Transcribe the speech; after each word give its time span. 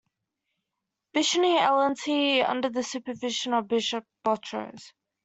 Bishoy 1.13 1.51
Elantony 1.59 2.43
under 2.43 2.69
the 2.69 2.81
supervision 2.83 3.53
of 3.53 3.67
Bishop 3.67 4.03
Botros. 4.25 4.93